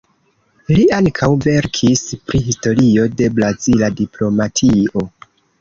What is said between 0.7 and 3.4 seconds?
Li ankaŭ verkis pri historio de